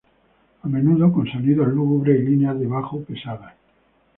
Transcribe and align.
A 0.63 0.67
menudo 0.67 1.11
con 1.13 1.27
sonidos 1.27 1.67
lúgubres 1.67 2.17
y 2.19 2.23
líneas 2.29 2.59
de 2.59 2.65
bajo 2.65 3.03
pesadas. 3.03 3.53